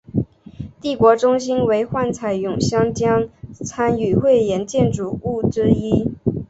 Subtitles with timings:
[0.81, 6.09] 帝国中心为幻彩咏香江参与汇演建筑物之一。